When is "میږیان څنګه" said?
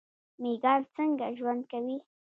0.41-1.25